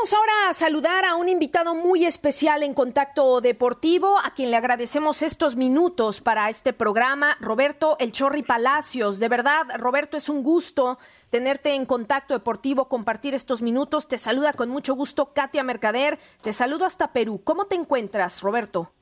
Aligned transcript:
Vamos 0.00 0.14
ahora 0.14 0.48
a 0.48 0.54
saludar 0.54 1.04
a 1.04 1.16
un 1.16 1.28
invitado 1.28 1.74
muy 1.74 2.06
especial 2.06 2.62
en 2.62 2.72
Contacto 2.72 3.42
Deportivo, 3.42 4.16
a 4.24 4.32
quien 4.32 4.50
le 4.50 4.56
agradecemos 4.56 5.20
estos 5.20 5.56
minutos 5.56 6.22
para 6.22 6.48
este 6.48 6.72
programa, 6.72 7.36
Roberto 7.38 7.98
El 8.00 8.10
Chorri 8.10 8.42
Palacios. 8.42 9.18
De 9.18 9.28
verdad, 9.28 9.66
Roberto, 9.76 10.16
es 10.16 10.30
un 10.30 10.42
gusto 10.42 10.96
tenerte 11.28 11.74
en 11.74 11.84
Contacto 11.84 12.32
Deportivo, 12.32 12.88
compartir 12.88 13.34
estos 13.34 13.60
minutos. 13.60 14.08
Te 14.08 14.16
saluda 14.16 14.54
con 14.54 14.70
mucho 14.70 14.94
gusto 14.94 15.34
Katia 15.34 15.62
Mercader. 15.64 16.18
Te 16.40 16.54
saludo 16.54 16.86
hasta 16.86 17.12
Perú. 17.12 17.42
¿Cómo 17.44 17.66
te 17.66 17.74
encuentras, 17.74 18.40
Roberto? 18.40 18.92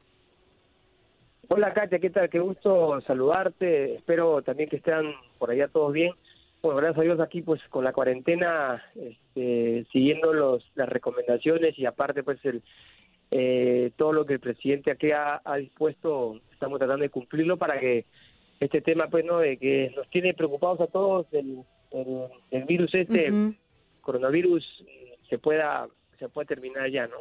Hola 1.47 1.73
Katia, 1.75 2.01
¿qué 2.01 2.11
tal? 2.11 2.29
Qué 2.29 2.41
gusto 2.41 3.01
saludarte. 3.03 3.95
Espero 3.95 4.43
también 4.43 4.69
que 4.69 4.79
estén 4.79 5.15
por 5.39 5.53
allá 5.53 5.69
todos 5.69 5.93
bien. 5.93 6.13
Bueno, 6.63 6.79
gracias 6.79 6.99
a 6.99 7.03
Dios 7.03 7.21
aquí 7.21 7.43
pues 7.43 7.61
con 7.71 7.85
la 7.85 7.93
cuarentena, 7.93 8.83
este, 8.97 9.87
siguiendo 9.93 10.33
los, 10.33 10.65
las 10.75 10.89
recomendaciones 10.89 11.79
y 11.79 11.87
aparte 11.87 12.23
pues 12.25 12.45
el, 12.45 12.63
eh, 13.31 13.93
todo 13.97 14.13
lo 14.13 14.27
que 14.27 14.35
el 14.35 14.41
presidente 14.41 14.91
aquí 14.91 15.13
ha, 15.13 15.41
ha, 15.45 15.57
dispuesto, 15.57 16.41
estamos 16.53 16.79
tratando 16.79 17.03
de 17.03 17.11
cumplirlo 17.11 17.59
para 17.59 17.79
que 17.79 18.07
este 18.59 18.81
tema 18.81 19.09
pues 19.09 19.25
no 19.25 19.39
de 19.39 19.57
que 19.57 19.93
nos 19.95 20.09
tiene 20.11 20.35
preocupados 20.35 20.81
a 20.81 20.89
todos 20.89 21.27
el, 21.33 21.63
el, 21.93 22.27
el 22.51 22.65
virus 22.65 22.93
este, 22.95 23.31
uh 23.31 23.35
-huh. 23.35 23.57
coronavirus, 24.01 24.65
se 25.29 25.39
pueda, 25.39 25.87
se 26.19 26.29
pueda 26.29 26.47
terminar 26.47 26.91
ya, 26.91 27.07
¿no? 27.07 27.19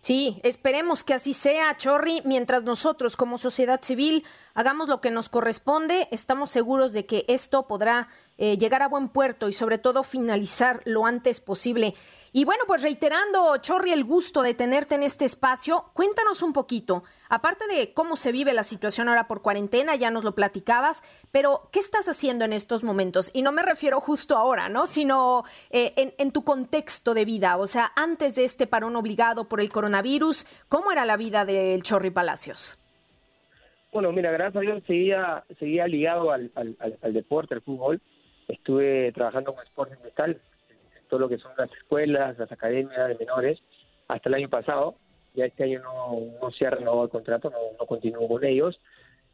Sí, 0.00 0.40
esperemos 0.44 1.02
que 1.02 1.14
así 1.14 1.32
sea, 1.32 1.76
Chorri. 1.76 2.22
Mientras 2.24 2.62
nosotros 2.62 3.16
como 3.16 3.36
sociedad 3.36 3.82
civil 3.82 4.24
hagamos 4.54 4.88
lo 4.88 5.00
que 5.00 5.10
nos 5.10 5.28
corresponde, 5.28 6.08
estamos 6.12 6.50
seguros 6.50 6.92
de 6.92 7.04
que 7.04 7.24
esto 7.28 7.66
podrá 7.66 8.08
eh, 8.40 8.56
llegar 8.56 8.82
a 8.82 8.88
buen 8.88 9.08
puerto 9.08 9.48
y 9.48 9.52
sobre 9.52 9.78
todo 9.78 10.04
finalizar 10.04 10.80
lo 10.84 11.06
antes 11.06 11.40
posible. 11.40 11.94
Y 12.32 12.44
bueno, 12.44 12.62
pues 12.68 12.82
reiterando, 12.82 13.56
Chorri, 13.56 13.90
el 13.92 14.04
gusto 14.04 14.42
de 14.42 14.54
tenerte 14.54 14.94
en 14.94 15.02
este 15.02 15.24
espacio, 15.24 15.90
cuéntanos 15.92 16.42
un 16.42 16.52
poquito, 16.52 17.02
aparte 17.28 17.66
de 17.66 17.92
cómo 17.92 18.14
se 18.14 18.30
vive 18.30 18.52
la 18.52 18.62
situación 18.62 19.08
ahora 19.08 19.26
por 19.26 19.42
cuarentena, 19.42 19.96
ya 19.96 20.12
nos 20.12 20.22
lo 20.22 20.36
platicabas, 20.36 21.02
pero 21.32 21.68
¿qué 21.72 21.80
estás 21.80 22.08
haciendo 22.08 22.44
en 22.44 22.52
estos 22.52 22.84
momentos? 22.84 23.30
Y 23.32 23.42
no 23.42 23.50
me 23.50 23.62
refiero 23.62 24.00
justo 24.00 24.36
ahora, 24.36 24.68
¿no? 24.68 24.86
Sino 24.86 25.42
eh, 25.70 26.14
en, 26.16 26.30
tu 26.30 26.44
contexto 26.44 27.14
de 27.14 27.24
vida, 27.24 27.56
o 27.56 27.66
sea, 27.66 27.90
antes 27.96 28.36
de 28.36 28.44
este 28.44 28.68
parón 28.68 28.94
obligado 28.94 29.48
por 29.48 29.60
el 29.60 29.70
coronavirus, 29.70 30.46
¿cómo 30.68 30.92
era 30.92 31.04
la 31.04 31.16
vida 31.16 31.44
del 31.44 31.82
Chorri 31.82 32.10
Palacios? 32.10 32.78
Bueno, 33.90 34.12
mira, 34.12 34.30
gracias 34.30 34.56
a 34.56 34.60
Dios 34.60 34.82
seguía, 34.86 35.44
seguía 35.58 35.88
ligado 35.88 36.30
al 36.30 36.52
deporte, 37.12 37.54
al 37.54 37.62
fútbol. 37.62 38.00
Estuve 38.48 39.12
trabajando 39.12 39.54
con 39.54 39.64
Sporting 39.64 39.96
Cristal, 40.02 40.40
todo 41.08 41.20
lo 41.20 41.28
que 41.28 41.38
son 41.38 41.52
las 41.56 41.70
escuelas, 41.72 42.38
las 42.38 42.50
academias 42.50 43.08
de 43.08 43.14
menores, 43.14 43.60
hasta 44.08 44.28
el 44.28 44.34
año 44.34 44.48
pasado. 44.48 44.96
Ya 45.34 45.44
este 45.44 45.64
año 45.64 45.82
no, 45.82 46.50
se 46.50 46.66
ha 46.66 46.70
renovado 46.70 47.04
el 47.04 47.10
contrato, 47.10 47.50
no, 47.50 47.58
no 47.78 47.86
con 47.86 48.44
ellos. 48.44 48.80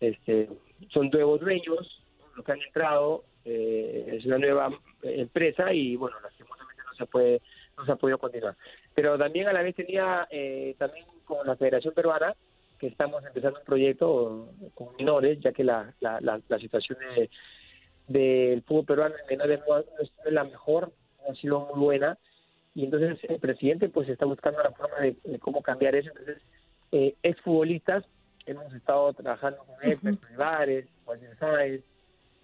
Este, 0.00 0.48
son 0.92 1.08
nuevos 1.10 1.40
dueños 1.40 2.04
los 2.36 2.44
que 2.44 2.52
han 2.52 2.60
entrado, 2.60 3.24
eh, 3.44 4.16
es 4.18 4.26
una 4.26 4.38
nueva 4.38 4.70
empresa 5.02 5.72
y 5.72 5.96
bueno, 5.96 6.16
lastimosamente 6.20 6.82
no 6.84 6.94
se 6.94 7.06
puede 7.06 7.40
no 7.76 7.84
se 7.84 7.92
ha 7.92 7.96
podido 7.96 8.18
continuar. 8.18 8.56
Pero 8.94 9.18
también 9.18 9.48
a 9.48 9.52
la 9.52 9.62
vez 9.62 9.74
tenía 9.74 10.28
eh, 10.30 10.74
también 10.78 11.06
con 11.24 11.46
la 11.46 11.56
Federación 11.56 11.94
Peruana 11.94 12.34
que 12.78 12.86
estamos 12.88 13.24
empezando 13.24 13.58
un 13.58 13.64
proyecto 13.64 14.48
con 14.74 14.94
menores, 14.96 15.40
ya 15.40 15.52
que 15.52 15.64
la, 15.64 15.92
la, 16.00 16.20
la, 16.20 16.40
la 16.48 16.58
situación 16.58 16.98
de 17.16 17.30
del 18.06 18.62
fútbol 18.62 18.84
peruano 18.84 19.14
en 19.16 19.26
menores 19.26 19.60
no, 19.68 19.78
no 19.78 19.84
es 20.00 20.10
la 20.32 20.44
mejor, 20.44 20.92
no 21.24 21.32
ha 21.32 21.36
sido 21.36 21.60
muy 21.60 21.84
buena, 21.84 22.18
y 22.74 22.84
entonces 22.84 23.18
el 23.28 23.38
presidente 23.38 23.88
pues 23.88 24.08
está 24.08 24.26
buscando 24.26 24.62
la 24.62 24.72
forma 24.72 24.96
de, 24.98 25.16
de 25.24 25.38
cómo 25.38 25.62
cambiar 25.62 25.94
eso. 25.94 26.10
Entonces, 26.10 26.42
eh, 26.92 27.14
exfutbolistas, 27.22 28.04
hemos 28.46 28.72
estado 28.74 29.12
trabajando 29.14 29.64
con 29.64 29.76
él, 29.82 29.98
uh 30.02 30.06
-huh. 30.08 31.38
Sáenz, 31.38 31.82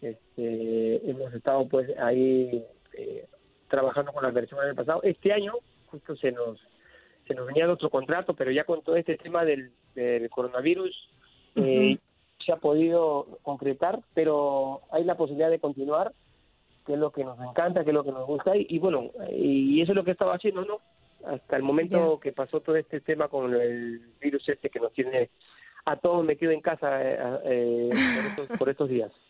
este, 0.00 1.11
hemos 1.11 1.34
estado 1.34 1.69
pues 1.69 1.90
ahí 1.99 2.64
eh, 2.94 3.26
trabajando 3.69 4.12
con 4.12 4.23
la 4.23 4.31
versión 4.31 4.61
del 4.64 4.75
pasado. 4.75 5.02
Este 5.02 5.32
año 5.32 5.55
justo 5.87 6.17
se 6.17 6.32
nos 6.32 6.58
se 7.26 7.34
nos 7.34 7.46
venía 7.46 7.70
otro 7.70 7.90
contrato, 7.90 8.34
pero 8.34 8.50
ya 8.50 8.64
con 8.64 8.82
todo 8.82 8.96
este 8.96 9.17
tema 9.17 9.44
del, 9.44 9.70
del 9.94 10.29
coronavirus 10.31 11.11
uh 11.56 11.61
-huh. 11.61 12.00
Se 12.50 12.55
ha 12.55 12.61
podido 12.61 13.38
concretar, 13.43 14.00
pero 14.12 14.81
hay 14.91 15.05
la 15.05 15.17
posibilidad 15.17 15.50
de 15.50 15.61
continuar, 15.61 16.12
que 16.85 16.94
es 16.94 16.99
lo 16.99 17.12
que 17.12 17.23
nos 17.23 17.38
encanta, 17.38 17.85
que 17.85 17.91
es 17.91 17.94
lo 17.94 18.02
que 18.02 18.11
nos 18.11 18.26
gusta, 18.26 18.56
y, 18.56 18.67
y 18.69 18.81
bueno, 18.81 19.11
y 19.31 19.81
eso 19.81 19.93
es 19.93 19.97
lo 19.97 20.02
que 20.02 20.11
estaba 20.11 20.35
haciendo, 20.35 20.64
¿no? 20.64 20.81
Hasta 21.25 21.56
el 21.56 21.62
momento 21.62 22.14
yeah. 22.14 22.20
que 22.20 22.32
pasó 22.32 22.61
todo 22.61 22.75
este 22.75 23.00
tema 23.02 23.29
con 23.29 23.55
el 23.55 24.00
virus 24.20 24.49
este 24.49 24.69
que 24.69 24.81
nos 24.81 24.93
tiene 24.93 25.31
a 25.85 25.94
todos 25.97 26.25
metido 26.25 26.50
en 26.50 26.61
casa 26.61 27.00
eh, 27.02 27.19
eh, 27.44 27.91
por, 27.91 28.26
estos, 28.26 28.58
por 28.58 28.69
estos 28.69 28.88
días. 28.88 29.12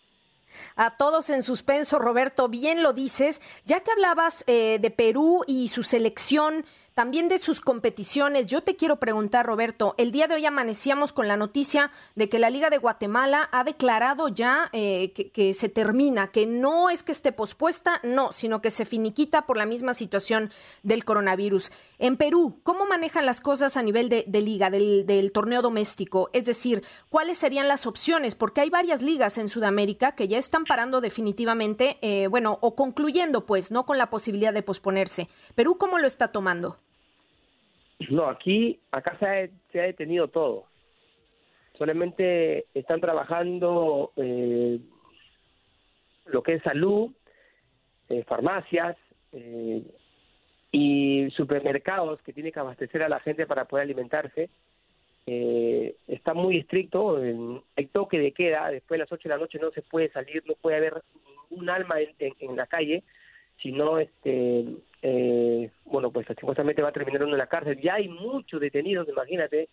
A 0.77 0.95
todos 0.95 1.31
en 1.31 1.43
suspenso, 1.43 1.99
Roberto, 1.99 2.49
bien 2.49 2.83
lo 2.83 2.93
dices. 2.93 3.41
Ya 3.67 3.81
que 3.81 3.93
hablabas 3.93 4.43
eh, 4.49 4.79
de 4.81 4.91
Perú 4.91 5.45
y 5.47 5.69
su 5.69 5.85
selección, 5.85 6.65
también 6.95 7.29
de 7.29 7.39
sus 7.39 7.61
competiciones. 7.61 8.47
Yo 8.47 8.63
te 8.63 8.77
quiero 8.77 8.97
preguntar, 8.97 9.47
Roberto, 9.47 9.95
el 9.97 10.13
día 10.13 10.27
de 10.27 10.35
hoy 10.35 10.47
amanecíamos 10.47 11.13
con 11.13 11.29
la 11.29 11.37
noticia 11.37 11.91
de 12.15 12.29
que 12.29 12.39
la 12.39 12.51
Liga 12.51 12.71
de 12.71 12.79
Guatemala 12.79 13.49
ha 13.53 13.65
declarado 13.65 14.29
ya 14.29 14.69
eh, 14.73 15.13
que, 15.13 15.55
se 15.55 15.69
termina, 15.69 16.29
que 16.29 16.47
no 16.47 16.91
es 16.91 17.03
que 17.03 17.13
esté 17.13 17.33
pospuesta, 17.33 18.01
no, 18.03 18.33
sino 18.33 18.61
que 18.61 18.71
se 18.71 18.85
finiquita 18.85 19.47
por 19.47 19.57
la 19.57 19.67
misma 19.67 19.95
situación 19.95 20.51
del 20.83 21.05
coronavirus. 21.05 21.71
En 21.99 22.17
Perú, 22.17 22.61
¿cómo 22.63 22.87
manejan 22.87 23.27
las 23.27 23.41
cosas 23.41 23.77
a 23.77 23.83
nivel 23.83 24.09
de, 24.09 24.25
liga, 24.41 24.71
del, 24.71 25.31
torneo 25.33 25.63
doméstico? 25.63 26.31
Es 26.33 26.45
decir, 26.45 26.85
¿cuáles 27.09 27.39
serían 27.39 27.69
las 27.69 27.87
opciones? 27.87 28.35
Porque 28.35 28.61
hay 28.61 28.71
varias 28.71 29.03
ligas 29.03 29.39
en 29.39 29.49
Sudamérica 29.49 30.13
que 30.13 30.29
ya 30.29 30.39
están 30.39 30.65
parando 30.65 31.01
definitivamente, 31.01 31.99
eh, 32.03 32.27
bueno, 32.27 32.59
o 32.61 32.75
concluyendo, 32.75 33.47
pues, 33.47 33.71
¿no? 33.71 33.87
Con 33.87 33.99
la 33.99 34.11
posibilidad 34.11 34.53
de 34.53 34.63
posponerse. 34.63 35.29
Perú, 35.55 35.79
¿cómo 35.79 35.99
lo 35.99 36.07
está 36.07 36.29
tomando? 36.29 36.80
No, 38.09 38.29
aquí, 38.29 38.81
acá 38.91 39.17
se 39.19 39.79
ha, 39.81 39.87
detenido 39.87 40.29
todo. 40.29 40.65
Solamente 41.79 42.67
están 42.75 43.01
trabajando 43.01 44.13
eh, 44.17 44.81
lo 46.27 46.43
que 46.43 46.55
es 46.55 46.63
salud, 46.63 47.11
eh, 48.09 48.25
farmacias 48.25 48.97
eh, 49.33 49.83
y 50.73 51.31
supermercados 51.31 52.21
que 52.23 52.33
tienen 52.33 52.53
que 52.53 52.61
abastecer 52.61 53.03
a 53.03 53.09
la 53.09 53.21
gente 53.21 53.47
para 53.47 53.67
poder 53.67 53.85
alimentarse. 53.85 54.51
está 55.27 56.35
muy 56.35 56.59
estricto, 56.59 57.19
hay 57.77 57.87
toque 57.87 58.19
de 58.19 58.33
queda, 58.33 58.71
después 58.71 58.99
de 58.99 59.05
las 59.05 59.13
8 59.13 59.29
de 59.29 59.35
la 59.35 59.41
noche 59.41 59.59
no 59.61 59.71
se 59.71 59.83
puede 59.83 60.11
salir, 60.11 60.43
no 60.47 60.55
puede 60.55 60.79
haber 60.79 61.03
un 61.51 61.69
alma 61.69 61.97
en 62.19 62.57
la 62.57 62.67
calle 62.67 63.05
si 63.63 63.73
no, 63.73 63.99
este, 63.99 64.65
eh, 65.03 65.71
bueno, 65.87 66.11
pues 66.11 66.27
supuestamente 66.39 66.83
va 66.83 66.89
a 66.89 66.93
terminar 66.93 67.23
uno 67.23 67.33
en 67.33 67.39
la 67.39 67.47
cárcel. 67.47 67.81
Ya 67.81 67.95
hay 67.95 68.09
muchos 68.09 68.61
detenidos, 68.61 69.09
imagínate, 69.09 69.69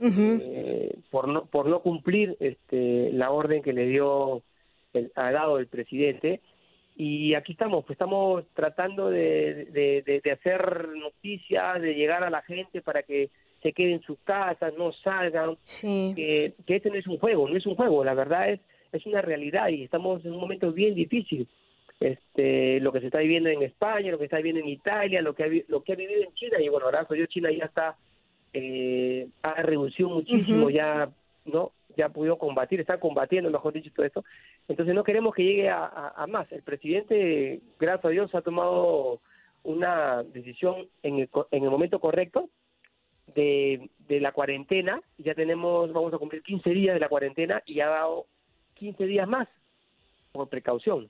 eh, 0.00 0.98
por 1.10 1.28
no 1.28 1.46
por 1.46 1.68
no 1.68 1.80
cumplir 1.80 2.36
este, 2.40 3.10
la 3.12 3.30
orden 3.30 3.62
que 3.62 3.72
le 3.72 3.86
dio, 3.86 4.42
el, 4.92 5.12
ha 5.14 5.30
dado 5.30 5.58
el 5.58 5.66
presidente. 5.66 6.40
Y 6.94 7.32
aquí 7.34 7.52
estamos, 7.52 7.84
pues 7.86 7.94
estamos 7.94 8.44
tratando 8.52 9.08
de, 9.08 9.64
de, 10.04 10.30
hacer 10.30 10.88
noticias, 10.88 11.80
de 11.80 11.94
llegar 11.94 12.22
a 12.22 12.28
la 12.28 12.42
gente 12.42 12.82
para 12.82 13.02
que 13.02 13.30
se 13.62 13.72
queden 13.72 13.94
en 13.94 14.02
sus 14.02 14.18
casas, 14.24 14.74
no 14.76 14.92
salgan, 14.92 15.56
que, 15.80 16.52
que 16.66 16.76
este 16.76 16.90
no 16.90 16.96
es 16.96 17.06
un 17.06 17.16
juego, 17.16 17.48
no 17.48 17.56
es 17.56 17.64
un 17.64 17.76
juego, 17.76 18.04
la 18.04 18.12
verdad 18.12 18.50
es, 18.50 18.60
es 18.92 19.06
una 19.06 19.22
realidad 19.22 19.68
y 19.68 19.84
estamos 19.84 20.22
en 20.26 20.32
un 20.32 20.40
momento 20.40 20.70
bien 20.70 20.94
difícil 20.94 21.48
este, 22.02 22.80
lo 22.80 22.92
que 22.92 23.00
se 23.00 23.06
está 23.06 23.20
viviendo 23.20 23.48
en 23.48 23.62
España, 23.62 24.10
lo 24.10 24.18
que 24.18 24.24
está 24.24 24.38
viviendo 24.38 24.60
en 24.60 24.68
Italia, 24.68 25.22
lo 25.22 25.34
que 25.34 25.44
ha, 25.44 25.48
lo 25.68 25.82
que 25.82 25.92
ha 25.92 25.96
vivido 25.96 26.22
en 26.22 26.34
China, 26.34 26.60
y 26.60 26.68
bueno, 26.68 26.86
ahora 26.86 27.06
yo 27.08 27.26
China 27.26 27.50
ya 27.52 27.66
está, 27.66 27.96
eh, 28.52 29.28
ha 29.42 29.62
reducido 29.62 30.08
muchísimo, 30.08 30.68
ya, 30.68 31.08
¿no? 31.44 31.70
Ya 31.96 32.06
ha 32.06 32.08
podido 32.08 32.38
combatir, 32.38 32.80
está 32.80 32.98
combatiendo, 32.98 33.50
mejor 33.50 33.72
dicho, 33.72 33.92
todo 33.94 34.04
esto. 34.04 34.24
Entonces 34.66 34.94
no 34.94 35.04
queremos 35.04 35.34
que 35.34 35.44
llegue 35.44 35.68
a, 35.70 36.26
más. 36.28 36.50
El 36.50 36.62
presidente, 36.62 37.60
gracias 37.78 38.04
a 38.04 38.08
Dios, 38.08 38.34
ha 38.34 38.42
tomado 38.42 39.20
una 39.62 40.24
decisión 40.24 40.88
en 41.02 41.20
el, 41.20 41.30
en 41.52 41.62
el 41.62 41.70
momento 41.70 42.00
correcto 42.00 42.48
de, 43.34 43.90
de 44.08 44.20
la 44.20 44.32
cuarentena. 44.32 45.00
Ya 45.18 45.34
tenemos, 45.34 45.92
vamos 45.92 46.12
a 46.14 46.18
cumplir 46.18 46.42
15 46.42 46.70
días 46.70 46.94
de 46.94 47.00
la 47.00 47.08
cuarentena 47.08 47.62
y 47.66 47.80
ha 47.80 47.88
dado 47.88 48.26
15 48.74 49.04
días 49.04 49.28
más 49.28 49.46
por 50.32 50.48
precaución. 50.48 51.08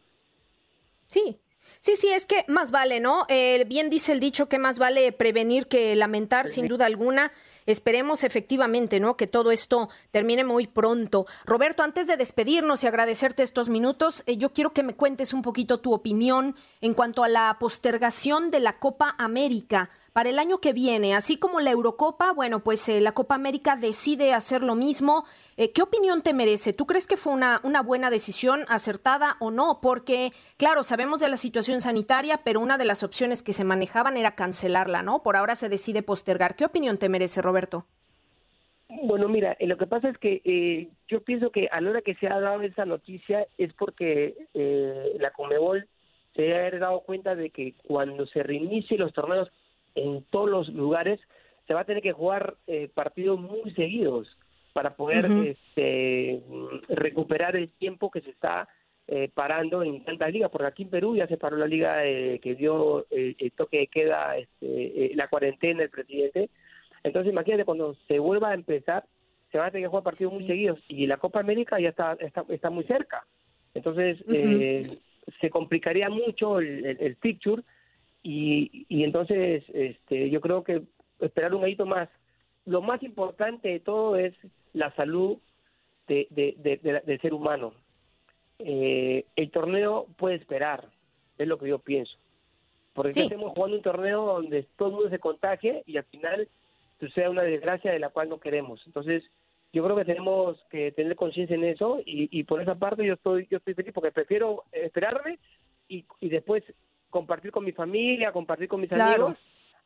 Sí, 1.13 1.39
Sí, 1.85 1.97
sí, 1.97 2.11
es 2.11 2.27
que 2.27 2.45
más 2.47 2.71
vale, 2.71 3.01
¿no? 3.01 3.27
Eh, 3.29 3.65
bien 3.67 3.91
dice 3.91 4.13
el 4.13 4.21
dicho 4.21 4.49
que 4.49 4.61
más 4.61 4.79
vale 4.79 5.11
prevenir 5.11 5.67
que 5.67 5.97
lamentar, 5.97 6.49
sin 6.49 6.69
duda 6.69 6.87
alguna. 6.87 7.33
Esperemos 7.67 8.25
efectivamente, 8.25 9.01
¿no? 9.01 9.17
Que 9.17 9.27
todo 9.27 9.51
esto 9.51 9.89
termine 10.11 10.45
muy 10.45 10.67
pronto. 10.67 11.27
Roberto, 11.45 11.83
antes 11.83 12.07
de 12.07 12.17
despedirnos 12.17 12.83
y 12.83 12.87
agradecerte 12.87 13.43
estos 13.43 13.69
minutos, 13.69 14.23
eh, 14.27 14.37
yo 14.37 14.53
quiero 14.53 14.73
que 14.73 14.83
me 14.83 14.95
cuentes 14.95 15.33
un 15.33 15.43
poquito 15.43 15.81
tu 15.81 15.93
opinión 15.93 16.57
en 16.81 16.95
cuanto 16.95 17.25
a 17.25 17.29
la 17.29 17.57
postergación 17.59 18.51
de 18.51 18.61
la 18.61 18.79
Copa 18.79 19.15
América 19.19 19.91
para 20.13 20.29
el 20.29 20.39
año 20.39 20.59
que 20.59 20.73
viene, 20.73 21.15
así 21.15 21.39
como 21.39 21.61
la 21.61 21.71
Eurocopa, 21.71 22.33
bueno, 22.33 22.61
pues 22.61 22.87
eh, 22.89 23.01
la 23.01 23.13
Copa 23.13 23.35
América 23.35 23.77
decide 23.77 24.35
hacer 24.35 24.63
lo 24.63 24.75
mismo. 24.75 25.25
Eh, 25.57 25.73
¿Qué 25.73 25.83
opinión 25.83 26.23
te 26.23 26.35
merece? 26.35 26.73
¿Tú 26.73 26.87
crees 26.87 27.07
que 27.07 27.17
fue 27.17 27.33
una, 27.33 27.61
una 27.65 27.81
buena 27.81 28.11
decisión, 28.11 28.67
acertada 28.69 29.37
o 29.41 29.51
no? 29.51 29.81
Porque, 29.81 30.33
claro, 30.59 30.85
sabemos 30.85 31.21
de 31.21 31.29
la 31.29 31.39
situación 31.39 31.81
sanitaria, 31.81 32.43
pero 32.45 32.61
una 32.61 32.77
de 32.77 32.85
las 32.85 33.03
opciones 33.03 33.43
que 33.43 33.55
se 33.55 33.65
manejaban 33.65 34.17
era 34.19 34.35
cancelarla, 34.35 35.03
¿no? 35.03 35.23
Por 35.23 35.37
ahora 35.37 35.57
se 35.57 35.71
decide 35.71 36.03
postergar. 36.03 36.57
¿Qué 36.57 36.67
opinión 36.67 36.99
te 36.99 37.09
merece, 37.09 37.41
Roberto? 37.41 37.52
Bueno, 38.89 39.29
mira, 39.29 39.57
eh, 39.59 39.67
lo 39.67 39.79
que 39.79 39.87
pasa 39.87 40.09
es 40.09 40.19
que 40.19 40.89
yo 41.09 41.23
pienso 41.23 41.51
que 41.51 41.69
a 41.71 41.81
la 41.81 41.91
hora 41.91 42.03
que 42.03 42.15
se 42.17 42.27
ha 42.27 42.41
dado 42.41 42.61
esa 42.63 42.85
noticia 42.85 43.47
es 43.57 43.73
porque 43.73 44.35
la 45.19 45.31
Comebol 45.31 45.89
se 46.35 46.55
ha 46.55 46.71
dado 46.79 47.01
cuenta 47.01 47.35
de 47.35 47.51
que 47.51 47.75
cuando 47.87 48.27
se 48.27 48.43
reinicie 48.43 48.99
los 48.99 49.13
torneos 49.13 49.51
en 49.95 50.25
todos 50.31 50.49
los 50.49 50.69
lugares, 50.69 51.21
se 51.67 51.75
va 51.75 51.81
a 51.81 51.85
tener 51.85 52.03
que 52.03 52.13
jugar 52.13 52.57
eh, 52.67 52.89
partidos 52.93 53.39
muy 53.41 53.71
seguidos 53.73 54.37
para 54.73 54.97
poder 54.97 55.27
este, 55.27 56.43
recuperar 56.89 57.57
el 57.57 57.69
tiempo 57.69 58.11
que 58.11 58.23
se 58.23 58.31
está 58.31 58.69
eh, 59.07 59.29
parando 59.35 59.83
en 59.83 60.03
tantas 60.05 60.33
ligas, 60.33 60.51
porque 60.51 60.67
aquí 60.67 60.85
en 60.85 60.91
Perú 60.91 61.15
ya 61.15 61.27
se 61.27 61.37
paró 61.37 61.57
la 61.57 61.67
liga 61.67 62.07
eh, 62.07 62.41
que 62.43 62.55
dio 62.55 63.07
el 63.11 63.53
toque 63.55 63.79
de 63.79 63.87
queda, 63.89 64.39
este, 64.39 65.13
la 65.15 65.29
cuarentena, 65.29 65.83
el 65.83 65.91
presidente. 65.91 66.49
Entonces, 67.05 67.33
imagínate, 67.33 67.65
cuando 67.65 67.97
se 68.09 68.19
vuelva 68.19 68.51
a 68.51 68.55
empezar, 68.55 69.05
se 69.51 69.59
van 69.59 69.69
a 69.69 69.71
tener 69.71 69.85
que 69.85 69.91
jugar 69.91 70.05
partidos 70.05 70.33
muy 70.33 70.47
seguidos 70.47 70.81
y 70.89 71.07
la 71.07 71.19
Copa 71.19 71.41
América 71.41 71.79
ya 71.81 71.91
está, 71.91 72.17
está, 72.49 72.71
muy 72.71 72.85
cerca. 72.85 73.27
Entonces, 73.75 74.19
se 75.41 75.51
complicaría 75.51 76.09
mucho 76.09 76.59
el, 76.59 76.85
el 76.85 77.17
picture 77.17 77.63
y, 78.23 78.87
y 78.89 79.05
entonces 79.05 79.65
este, 79.73 80.31
yo 80.31 80.41
creo 80.41 80.63
que 80.63 80.83
esperar 81.21 81.55
un 81.55 81.65
añito 81.65 81.87
más. 81.87 82.09
Lo 82.65 82.81
más 82.81 83.03
importante 83.03 83.69
de 83.69 83.81
todo 83.81 84.17
es 84.17 84.35
la 84.73 84.95
salud 84.95 85.39
de, 86.07 86.27
de, 86.31 87.03
del 87.05 87.21
ser 87.21 87.35
humano. 87.35 87.73
Eh, 88.59 89.25
el 89.35 89.51
torneo 89.51 90.07
puede 90.17 90.37
esperar, 90.37 90.89
es 91.39 91.49
lo 91.49 91.59
que 91.59 91.69
yo 91.69 91.79
pienso. 91.79 92.17
Porque 92.95 93.15
sí. 93.15 93.21
estamos 93.23 93.53
jugando 93.53 93.77
un 93.77 93.83
torneo 93.83 94.25
donde 94.25 94.65
todo 94.77 94.91
el 94.91 94.95
mundo 94.95 95.11
se 95.11 95.19
contagie 95.19 95.83
y 95.87 95.97
al 95.97 96.05
final 96.05 96.49
sucede 97.03 97.29
una 97.29 97.43
desgracia 97.43 97.91
de 97.91 97.99
la 97.99 98.11
cual 98.11 98.29
no 98.29 98.39
queremos. 98.39 98.81
Entonces, 98.87 99.25
yo 99.73 99.83
creo 99.83 99.97
que 99.97 100.05
tenemos 100.05 100.57
que 100.71 100.93
tener 100.93 101.17
conciencia 101.17 101.57
en 101.57 101.65
eso 101.65 102.01
y, 102.05 102.29
y, 102.31 102.45
por 102.45 102.63
esa 102.63 102.77
parte 102.77 103.05
yo 103.05 103.15
estoy 103.15 103.49
yo 103.51 103.59
estoy 103.59 103.75
feliz 103.75 103.93
porque 103.93 104.13
prefiero 104.13 104.65
esperarme 104.71 105.39
y, 105.89 106.05
y 106.21 106.29
después 106.29 106.63
compartir 107.11 107.51
con 107.51 107.65
mi 107.65 107.73
familia, 107.73 108.33
compartir 108.33 108.69
con 108.69 108.81
mis 108.81 108.93
amigos, 108.93 109.37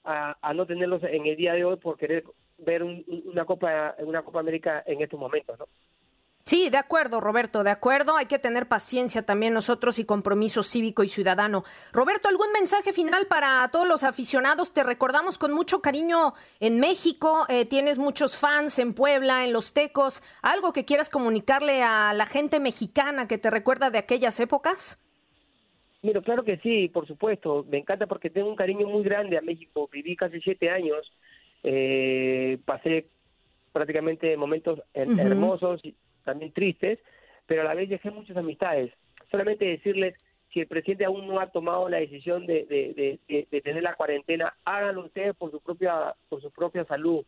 a, 0.04 0.52
no 0.54 0.66
tenerlos 0.66 1.02
en 1.02 1.26
el 1.26 1.36
día 1.36 1.54
de 1.54 1.64
hoy 1.64 1.76
por 1.76 1.96
querer 1.96 2.24
ver 2.58 2.82
una 2.82 3.44
Copa 3.44 3.96
una 3.98 4.22
Copa 4.22 4.40
América 4.40 4.84
en 4.86 5.00
estos 5.02 5.18
momentos, 5.18 5.58
¿no? 5.58 5.66
Sí, 6.48 6.70
de 6.70 6.76
acuerdo, 6.76 7.20
Roberto, 7.20 7.64
de 7.64 7.70
acuerdo. 7.70 8.16
Hay 8.16 8.26
que 8.26 8.38
tener 8.38 8.68
paciencia 8.68 9.22
también 9.22 9.52
nosotros 9.52 9.98
y 9.98 10.04
compromiso 10.04 10.62
cívico 10.62 11.02
y 11.02 11.08
ciudadano. 11.08 11.64
Roberto, 11.92 12.28
¿algún 12.28 12.52
mensaje 12.52 12.92
final 12.92 13.26
para 13.26 13.68
todos 13.72 13.88
los 13.88 14.04
aficionados? 14.04 14.72
Te 14.72 14.84
recordamos 14.84 15.38
con 15.38 15.52
mucho 15.52 15.82
cariño 15.82 16.34
en 16.60 16.78
México, 16.78 17.46
eh, 17.48 17.64
tienes 17.64 17.98
muchos 17.98 18.38
fans 18.38 18.78
en 18.78 18.94
Puebla, 18.94 19.44
en 19.44 19.52
Los 19.52 19.72
Tecos. 19.72 20.22
¿Algo 20.40 20.72
que 20.72 20.84
quieras 20.84 21.10
comunicarle 21.10 21.82
a 21.82 22.12
la 22.14 22.26
gente 22.26 22.60
mexicana 22.60 23.26
que 23.26 23.38
te 23.38 23.50
recuerda 23.50 23.90
de 23.90 23.98
aquellas 23.98 24.38
épocas? 24.38 25.02
Mira, 26.02 26.22
claro 26.22 26.44
que 26.44 26.58
sí, 26.58 26.86
por 26.86 27.08
supuesto. 27.08 27.66
Me 27.68 27.78
encanta 27.78 28.06
porque 28.06 28.30
tengo 28.30 28.48
un 28.48 28.54
cariño 28.54 28.86
muy 28.86 29.02
grande 29.02 29.36
a 29.36 29.42
México. 29.42 29.88
Viví 29.92 30.14
casi 30.14 30.40
siete 30.40 30.70
años. 30.70 31.10
Eh, 31.64 32.58
pasé 32.64 33.08
prácticamente 33.72 34.36
momentos 34.36 34.80
hermosos 34.94 35.82
también 36.26 36.52
tristes, 36.52 36.98
pero 37.46 37.62
a 37.62 37.64
la 37.64 37.74
vez 37.74 37.88
dejé 37.88 38.10
muchas 38.10 38.36
amistades. 38.36 38.92
Solamente 39.32 39.64
decirles, 39.64 40.14
si 40.52 40.60
el 40.60 40.66
presidente 40.66 41.06
aún 41.06 41.26
no 41.26 41.40
ha 41.40 41.50
tomado 41.50 41.88
la 41.88 41.98
decisión 41.98 42.46
de, 42.46 42.66
de, 43.26 43.60
tener 43.62 43.82
la 43.82 43.94
cuarentena, 43.94 44.54
háganlo 44.64 45.06
ustedes 45.06 45.34
por 45.34 45.50
su 45.50 45.60
propia, 45.60 46.14
por 46.28 46.42
su 46.42 46.50
propia 46.50 46.84
salud. 46.84 47.24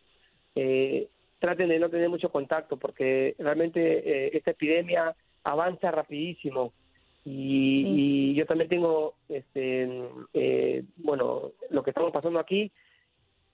Eh, 0.55 1.09
traten 1.39 1.69
de 1.69 1.79
no 1.79 1.89
tener 1.89 2.09
mucho 2.09 2.31
contacto 2.31 2.77
porque 2.77 3.35
realmente 3.39 3.81
eh, 3.81 4.31
esta 4.35 4.51
epidemia 4.51 5.15
avanza 5.45 5.91
rapidísimo 5.91 6.73
y, 7.25 8.35
yo 8.35 8.47
también 8.47 8.71
tengo, 8.71 9.15
este, 9.29 9.89
eh, 10.33 10.85
bueno, 10.97 11.53
lo 11.71 11.83
que 11.83 11.91
estamos 11.91 12.13
pasando 12.13 12.39
aquí, 12.39 12.73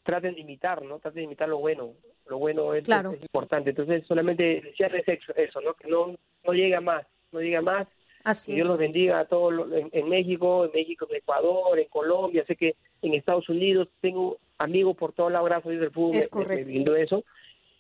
traten 0.05 0.35
de 0.35 0.43
imitar, 0.43 0.83
¿no? 0.83 0.99
Traten 1.01 1.17
de 1.21 1.25
imitar 1.25 1.49
lo 1.49 1.59
bueno. 1.59 1.93
Lo 2.29 2.39
bueno 2.39 2.73
es, 2.75 2.85
es, 2.89 3.23
importante. 3.23 3.71
Entonces, 3.71 4.07
solamente 4.07 4.63
decirles 4.79 5.05
eso, 5.37 5.61
¿no? 5.61 5.75
Que 5.75 5.89
no, 5.89 6.15
no 6.47 6.53
llega 6.53 6.81
más, 6.81 7.05
no 7.33 7.41
llega 7.41 7.61
más. 7.61 7.89
Así 8.23 8.53
que 8.53 8.57
Dios 8.57 8.69
los 8.69 8.79
bendiga 8.79 9.19
a 9.21 9.25
todos 9.27 9.53
en, 9.93 10.09
México, 10.09 10.65
en 10.65 10.71
México, 10.73 11.07
en 11.11 11.17
Ecuador, 11.17 11.79
en 11.79 11.89
Colombia. 11.89 12.45
Sé 12.47 12.57
que 12.57 12.77
en 13.03 13.13
Estados 13.13 13.49
Unidos 13.51 13.89
tengo 14.01 14.39
amigos 14.57 14.97
por 14.97 15.13
todos 15.13 15.31
lados, 15.33 15.49
gracias 15.51 15.79
del 15.79 15.91
fútbol, 15.91 16.17
Es 16.17 16.33
me- 16.33 16.39
me, 16.39 16.45
correcto. 16.47 16.65
brindó 16.67 16.97
eso. 16.97 17.25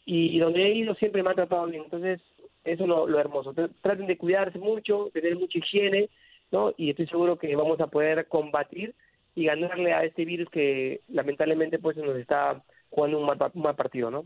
Y, 0.05 0.39
donde 0.39 0.65
he 0.67 0.75
ido 0.75 0.95
siempre 0.97 1.23
me 1.23 1.31
ha 1.31 1.35
tratado 1.35 1.65
bien. 1.67 1.85
Entonces, 1.85 2.21
eso 2.65 2.83
es 2.83 2.89
lo, 2.89 3.07
lo 3.07 3.19
hermoso. 3.19 3.55
Tr- 3.55 3.71
Traten 3.81 4.07
de 4.07 4.19
cuidarse 4.19 4.59
mucho, 4.59 5.09
tener 5.15 5.37
mucha 5.37 5.59
higiene, 5.59 6.11
¿no? 6.51 6.75
Y 6.77 6.91
estoy 6.91 7.07
seguro 7.07 7.39
que 7.39 7.57
vamos 7.57 7.81
a 7.81 7.87
poder 7.87 8.27
combatir 8.29 8.95
y 9.35 9.47
ganarle 9.47 9.93
a 9.93 10.05
este 10.05 10.25
virus 10.25 10.49
que 10.51 11.01
lamentablemente 11.09 11.79
pues 11.79 11.97
nos 11.97 12.17
está 12.17 12.63
jugando 12.91 13.19
un 13.19 13.27
mal, 13.27 13.37
pa- 13.39 13.51
un 13.55 13.63
mal 13.63 13.75
partido, 13.75 14.11
¿no? 14.11 14.25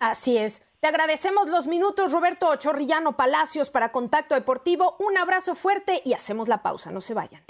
Así 0.00 0.36
es. 0.36 0.64
Te 0.80 0.86
agradecemos 0.86 1.48
los 1.48 1.66
minutos, 1.66 2.12
Roberto 2.12 2.54
Chorrillano 2.56 3.16
Palacios, 3.16 3.68
para 3.70 3.90
Contacto 3.90 4.34
Deportivo. 4.36 4.96
Un 5.00 5.18
abrazo 5.18 5.54
fuerte 5.56 6.02
y 6.04 6.12
hacemos 6.12 6.48
la 6.48 6.62
pausa. 6.62 6.92
No 6.92 7.00
se 7.00 7.14
vayan. 7.14 7.42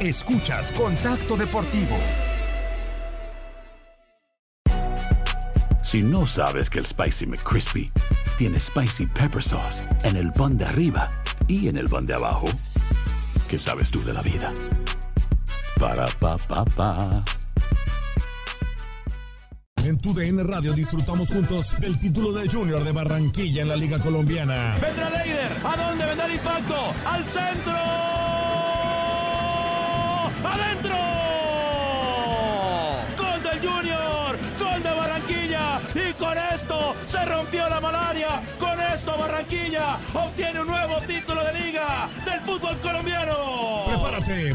Escuchas 0.00 0.70
Contacto 0.72 1.36
Deportivo. 1.36 1.96
Si 5.82 6.02
no 6.02 6.26
sabes 6.26 6.68
que 6.68 6.78
el 6.80 6.84
Spicy 6.84 7.26
McCrispy 7.26 7.90
tiene 8.36 8.60
Spicy 8.60 9.06
Pepper 9.06 9.42
Sauce 9.42 9.82
en 10.04 10.16
el 10.16 10.32
pan 10.32 10.58
de 10.58 10.66
arriba 10.66 11.08
y 11.48 11.68
en 11.68 11.78
el 11.78 11.88
pan 11.88 12.06
de 12.06 12.12
abajo, 12.14 12.46
¿qué 13.48 13.58
sabes 13.58 13.90
tú 13.90 14.02
de 14.04 14.12
la 14.12 14.20
vida? 14.20 14.52
Para, 15.78 16.06
pa, 16.18 16.36
pa, 16.48 16.64
pa. 16.64 17.22
En 19.84 19.96
tu 20.00 20.12
DN 20.12 20.42
Radio 20.42 20.72
disfrutamos 20.72 21.28
juntos 21.30 21.78
del 21.78 21.98
título 22.00 22.32
de 22.32 22.48
Junior 22.48 22.82
de 22.82 22.90
Barranquilla 22.90 23.62
en 23.62 23.68
la 23.68 23.76
Liga 23.76 23.98
Colombiana. 24.00 24.76
Vendrá 24.82 25.08
Leider. 25.08 25.52
¿A 25.64 25.76
dónde 25.76 26.04
vendrá 26.04 26.26
el 26.26 26.34
impacto? 26.34 26.94
¡Al 27.06 27.24
centro! 27.24 27.78
¡Adentro! 30.44 30.96
¡Gol 33.16 33.42
del 33.44 33.68
Junior! 33.68 34.38
¡Gol 34.58 34.82
de 34.82 34.90
Barranquilla! 34.90 35.80
Y 35.94 36.12
con 36.14 36.36
esto 36.52 36.94
se 37.06 37.24
rompió 37.24 37.68
la 37.68 37.80
malaria. 37.80 38.42
Con 38.58 38.80
esto 38.80 39.16
Barranquilla 39.16 39.96
obtiene 40.12 40.60
un 40.60 40.66
nuevo 40.66 41.00
título 41.06 41.44
de 41.44 41.52
liga 41.52 42.08
del 42.24 42.40
fútbol 42.40 42.76
colombiano. 42.80 42.97